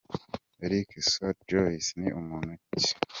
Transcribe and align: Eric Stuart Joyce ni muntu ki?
Eric 0.65 0.89
Stuart 1.07 1.39
Joyce 1.49 1.91
ni 1.99 2.09
muntu 2.29 2.53
ki? 2.73 2.87